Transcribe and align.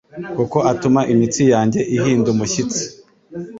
Kuko 0.35 0.57
atuma 0.71 1.01
imitsi 1.13 1.43
yanjye 1.53 1.79
ihinda 1.95 2.27
umushyitsi 2.33 2.83